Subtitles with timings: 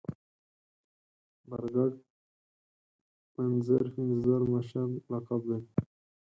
[1.49, 1.93] برګډ
[3.33, 5.69] پنځر پنځه زر مشر لقب لري.